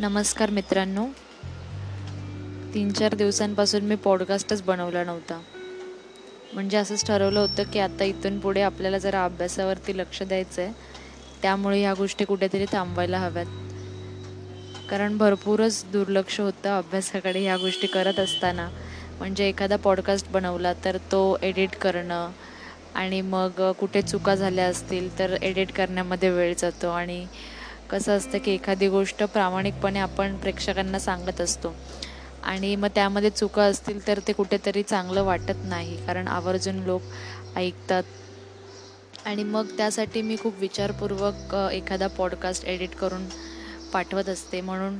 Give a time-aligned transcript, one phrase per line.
[0.00, 1.06] नमस्कार मित्रांनो.
[2.74, 5.40] तीन चार दिवसांपासून मी पॉडकास्टच बनवला नव्हता.
[6.52, 10.72] म्हणजे असंच ठरवलं होतं की आता इथून पुढे आपल्याला जरा अभ्यासावरती लक्ष द्यायचं आहे
[11.42, 13.46] त्यामुळे ह्या गोष्टी कुठेतरी थांबवायला हव्यात.
[14.90, 18.68] कारण भरपूरच दुर्लक्ष होतं अभ्यासाकडे ह्या गोष्टी करत असताना.
[19.18, 22.30] म्हणजे एखादा पॉडकास्ट बनवला तर तो एडिट करणं
[22.94, 27.26] आणि मग कुठे चुका झाल्या असतील तर एडिट करण्यामध्ये वेळ जातो आणि
[27.90, 31.74] कसं असतं की एखादी गोष्ट प्रामाणिकपणे आपण प्रेक्षकांना सांगत असतो.
[32.44, 37.02] आणि मग त्यामध्ये चुका असतील तर ते कुठेतरी चांगलं वाटत नाही कारण आवर्जून लोक
[37.56, 38.02] ऐकतात.
[39.24, 43.26] आणि मग त्यासाठी मी खूप विचारपूर्वक एखादा पॉडकास्ट एडिट करून
[43.92, 44.60] पाठवत असते.
[44.60, 44.98] म्हणून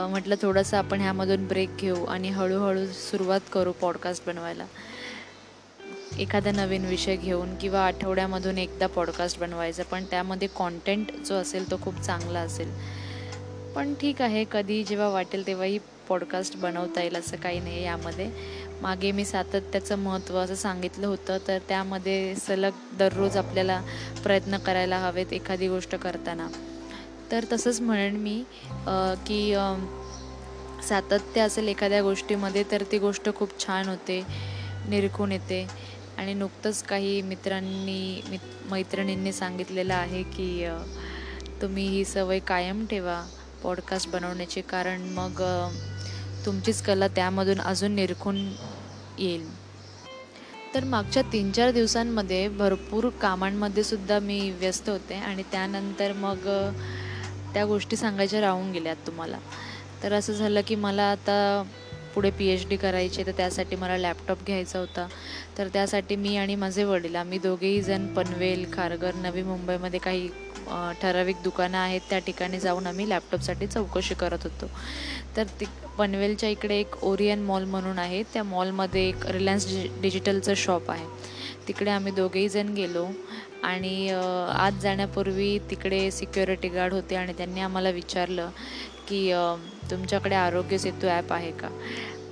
[0.00, 4.64] म्हटलं थोडंसं आपण ह्यामधून ब्रेक घेऊ आणि हळूहळू सुरुवात करू पॉडकास्ट बनवायला.
[6.18, 11.76] एखादा नवीन विषय घेऊन किंवा आठवड्यामधून एकदा पॉडकास्ट बनवायचं पण त्यामध्ये कॉन्टेंट जो असेल तो
[11.82, 12.70] खूप चांगला असेल.
[13.74, 18.28] पण ठीक आहे कधी जेव्हा वाटेल तेव्हाही पॉडकास्ट बनवता येईल असं काही नाही यामध्ये.
[18.82, 23.80] मागे मी सातत्याचं महत्त्व असं सांगितलं होतं तर त्यामध्ये सलग दररोज आपल्याला
[24.22, 26.48] प्रयत्न करायला हवेत एखादी गोष्ट करताना.
[27.30, 28.42] तर तसंच म्हणेन मी
[29.26, 29.54] की
[30.88, 34.22] सातत्य असेल एखाद्या गोष्टीमध्ये तर ती गोष्ट खूप छान होते
[34.88, 35.66] निरखून येते.
[36.18, 38.38] आणि नुकतंच काही मित्रांनी मित
[38.70, 40.66] मैत्रिणींनी सांगितलेलं आहे की
[41.62, 43.24] तुम्ही ही सवय कायम ठेवा
[43.62, 45.42] पॉडकास्ट बनवण्याची कारण मग
[46.46, 48.52] तुमचीच कला त्यामधून अजून निरखून
[49.18, 49.64] येईल.
[50.74, 56.36] तर मागच्या तीन चार दिवसांमध्ये भरपूर कामांमध्ये सुद्धा मी व्यस्त होते आणि त्यानंतर मग
[57.54, 59.38] त्या गोष्टी सांगायच्या राहून गेल्यात तुम्हाला.
[60.02, 61.62] तर असं झालं की मला आता
[62.14, 65.06] पुढे पी एच डी करायची तर त्यासाठी मला लॅपटॉप घ्यायचा होता.
[65.58, 70.28] तर त्यासाठी मी आणि माझे वडील आम्ही दोघेही जण पनवेल खारघर नवी मुंबईमध्ये काही
[71.00, 74.70] ठराविक दुकानं आहेत त्या ठिकाणी जाऊन आम्ही लॅपटॉपसाठी चौकशी करत होतो.
[75.36, 75.64] तर ती
[75.98, 79.66] पनवेलच्या इकडे एक ओरियन मॉल म्हणून आहे त्या मॉलमध्ये एक रिलायन्स
[80.02, 81.06] डिजिटलचं शॉप आहे.
[81.68, 83.06] तिकडे आम्ही दोघेही जण गेलो
[83.62, 88.50] आणि आत जाण्यापूर्वी तिकडे सिक्युरिटी गार्ड होते आणि त्यांनी आम्हाला विचारलं
[89.08, 89.30] की
[89.90, 91.68] तुमच्याकडे आरोग्य सेतू ॲप आहे का?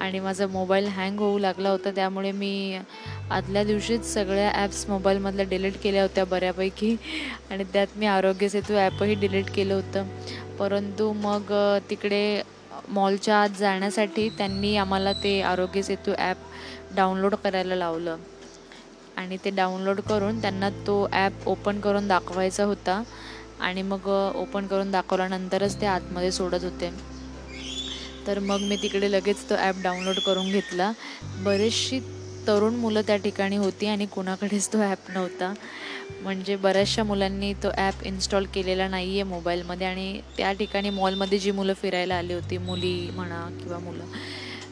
[0.00, 2.78] आणि माझा मोबाईल हँग होऊ लागला होता त्यामुळे मी
[3.30, 6.96] आदल्या दिवशीच सगळ्या ॲप्स मोबाईलमधल्या डिलीट केल्या होत्या बऱ्यापैकी.
[7.50, 10.06] आणि त्यात मी आरोग्य सेतू ॲपही डिलीट केलं होतं.
[10.58, 11.52] परंतु मग
[11.90, 12.42] तिकडे
[12.88, 16.36] मॉलच्या आत जाण्यासाठी त्यांनी आम्हाला ते आरोग्य सेतू ॲप
[16.96, 18.16] डाउनलोड करायला लावलं.
[19.16, 23.02] आणि ते डाउनलोड करून त्यांना तो ॲप ओपन करून दाखवायचा होता.
[23.60, 26.90] आणि मग ओपन करून दाखवल्यानंतरच ते आतमध्ये सोडत होते.
[28.28, 30.92] तर मग मी तिकडे लगेच तो ॲप डाउनलोड करून घेतला.
[31.44, 32.00] बरेचशी
[32.46, 35.52] तरुण मुलं त्या ठिकाणी होती आणि कुणाकडेच तो ॲप नव्हता.
[36.22, 41.50] म्हणजे बऱ्याचशा मुलांनी तो ॲप इन्स्टॉल केलेला नाही आहे मोबाईलमध्ये आणि त्या ठिकाणी मॉलमध्ये जी
[41.50, 44.04] मुलं फिरायला आली होती मुली म्हणा किंवा मुलं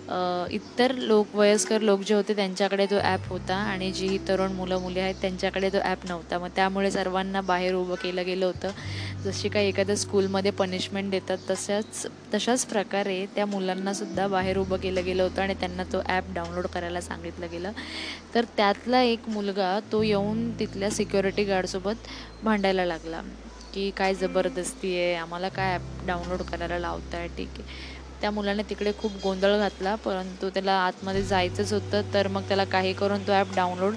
[0.08, 5.00] इतर लोक वयस्कर लोक जे होते त्यांच्याकडे तो ॲप होता आणि जी तरुण मुलं मुली
[5.00, 6.38] आहेत त्यांच्याकडे तो ॲप नव्हता.
[6.38, 8.70] मग त्यामुळे सर्वांना बाहेर उभं केलं गेलं होतं.
[9.24, 15.22] जशी काही एखाद्या स्कूलमध्ये पनिशमेंट देतात तशाच तशाच प्रकारे त्या मुलांनासुद्धा बाहेर उभं केलं गेलं
[15.22, 17.72] होतं आणि त्यांना तो ॲप डाउनलोड करायला सांगितलं गेलं.
[18.34, 22.08] तर त्यातला एक मुलगा तो येऊन तिथल्या सिक्युरिटी गार्डसोबत
[22.44, 23.22] भांडायला लागला.
[23.74, 25.14] की काय जबरदस्ती आहे?
[25.14, 27.94] आम्हाला काय ॲप डाउनलोड करायला लावतं आहे ठीक आहे.
[28.20, 32.92] त्या मुलाने तिकडे खूप गोंधळ घातला परंतु त्याला आतमध्ये जायचंच होतं तर मग त्याला काही
[32.92, 33.94] करून तो ॲप डाउनलोड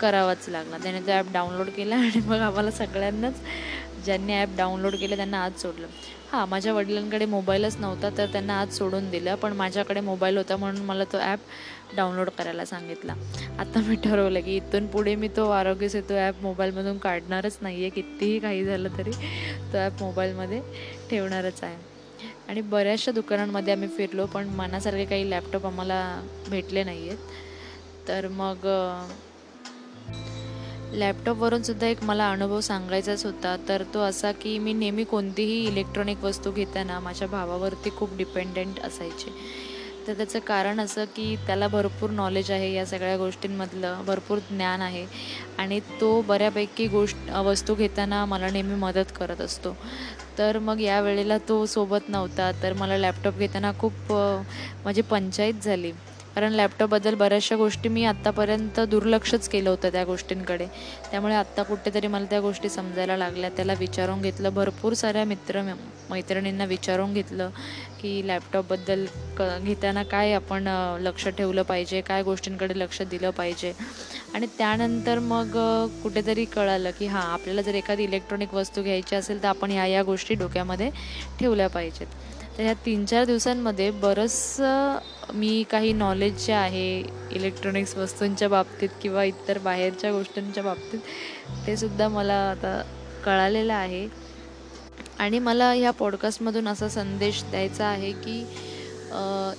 [0.00, 0.78] करावाच लागला.
[0.78, 3.40] त्याने तो ॲप डाउनलोड केला आणि मग आम्हाला सगळ्यांनाच
[4.04, 5.86] ज्यांनी ॲप डाउनलोड केलं त्यांना आज सोडलं.
[6.32, 10.84] हां माझ्या वडिलांकडे मोबाईलच नव्हता तर त्यांना आज सोडून दिलं पण माझ्याकडे मोबाईल होता म्हणून
[10.84, 11.38] मला तो ॲप
[11.96, 13.14] डाउनलोड करायला सांगितला.
[13.58, 17.90] आता मी ठरवलं की इथून पुढे मी तो आरोग्य सेतू ॲप मोबाईलमधून काढणारच नाही आहे
[17.90, 19.10] कितीही काही झालं तरी
[19.72, 20.60] तो ॲप मोबाईलमध्ये
[21.10, 21.89] ठेवणारच आहे.
[22.50, 27.18] आणि बऱ्याचशा दुकानांमध्ये आम्ही फिरलो पण मनासारखे काही लॅपटॉप आम्हाला भेटले नाही आहेत
[28.08, 28.66] तर मग
[30.92, 33.56] लॅपटॉपवरून सुद्धा एक मला अनुभव सांगायचाच होता.
[33.68, 39.34] तर तो असा की मी नेहमी कोणतीही इलेक्ट्रॉनिक वस्तू घेताना माझ्या भावावरती खूप डिपेंडेंट असायचे.
[40.06, 45.06] तर त्याचं कारण असं की त्याला भरपूर नॉलेज आहे या सगळ्या गोष्टींमधलं भरपूर ज्ञान आहे.
[45.58, 49.76] आणि तो बऱ्यापैकी गोष्ट वस्तू घेताना मला नेहमी मदत करत असतो.
[50.40, 52.50] तर मग या वेळेला तो सोबत नव्हता.
[52.62, 55.92] तर मला लॅपटॉप घेताना खूप म्हणजे पंचायत झाली.
[56.34, 60.66] कारण लॅपटॉपबद्दल बऱ्याचशा गोष्टी मी आत्तापर्यंत दुर्लक्षच केलं होतं त्या गोष्टींकडे.
[61.10, 63.50] त्यामुळे आत्ता कुठेतरी मला त्या गोष्टी समजायला लागल्या.
[63.50, 64.50] त्याला विचारून घेतलं.
[64.54, 65.62] भरपूर साऱ्या मित्र
[66.10, 67.50] मैत्रिणींना विचारून घेतलं
[68.00, 69.04] की लॅपटॉपबद्दल
[69.38, 70.68] क घेताना काय आपण
[71.00, 72.00] लक्ष ठेवलं पाहिजे?
[72.00, 73.72] काय गोष्टींकडे लक्ष दिलं पाहिजे?
[74.34, 75.56] आणि त्यानंतर मग
[76.02, 80.02] कुठेतरी कळालं की हां आपल्याला जर एखादी इलेक्ट्रॉनिक वस्तू घ्यायची असेल तर आपण ह्या या
[80.02, 80.90] गोष्टी डोक्यामध्ये
[81.40, 82.06] ठेवल्या पाहिजेत.
[82.58, 84.98] तर ह्या तीन चार दिवसांमध्ये बरंचसं
[85.34, 86.84] मी काही नॉलेज जे आहे
[87.32, 90.98] इलेक्ट्रॉनिक्स वस्तूंच्या बाबतीत किंवा इतर बाहेरच्या गोष्टींच्या बाबतीत
[91.66, 92.80] ते सुद्धा मला आता
[93.24, 94.06] कळालेलं आहे.
[95.18, 98.38] आणि मला ह्या पॉडकास्टमधून असा संदेश द्यायचा आहे की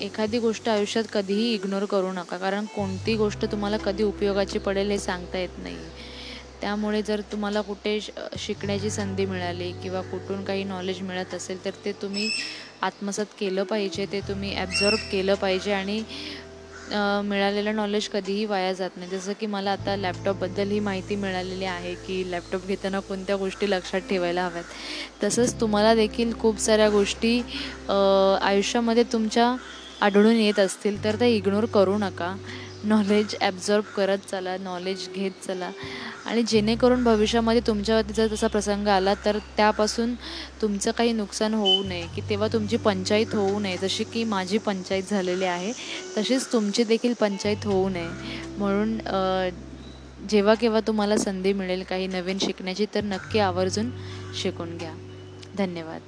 [0.06, 2.38] एखादी गोष्ट आयुष्यात कधीही इग्नोर करू नका.
[2.38, 5.77] कारण कोणती गोष्ट तुम्हाला कधी उपयोगाची पडेल हे सांगता येत नाही
[6.61, 7.99] त्यामुळे जर तुम्हाला कुठे
[8.39, 12.29] शिकण्याची संधी मिळाली किंवा कुठून काही नॉलेज मिळत असेल तर ते तुम्ही
[12.83, 16.01] आत्मसात केलं पाहिजे ते तुम्ही ॲब्झॉर्ब केलं पाहिजे आणि
[17.23, 19.09] मिळालेलं नॉलेज कधीही वाया जात नाही.
[19.09, 24.01] जसं की मला आता लॅपटॉपबद्दल ही माहिती मिळालेली आहे की लॅपटॉप घेताना कोणत्या गोष्टी लक्षात
[24.09, 24.63] ठेवायला हव्यात.
[25.23, 27.37] तसंच तुम्हाला देखील खूप साऱ्या गोष्टी
[28.41, 29.55] आयुष्यामध्ये तुमच्या
[30.01, 32.35] आढळून येत असतील तर त्या इग्नोर करू नका.
[32.83, 35.69] नॉलेज ॲब्झॉर्ब करत चला नॉलेज घेत चला.
[36.25, 40.13] आणि जेणेकरून भविष्यामध्ये तुमच्यावरती जर तसा प्रसंग आला तर त्यापासून
[40.62, 43.78] तुमचं काही नुकसान होऊ नये की तेव्हा तुमची पंचायत होऊ नये.
[43.81, 45.72] जशी की माझी पंचायत झालेली आहे
[46.18, 48.10] तशीच तुमची देखील पंचायत होऊ नये.
[48.57, 48.98] म्हणून
[50.30, 53.89] जेव्हा केव्हा तुम्हाला संधी मिळेल काही नवीन शिकण्याची तर नक्की आवर्जून
[54.42, 54.94] शिकून घ्या.
[55.57, 56.01] धन्यवाद.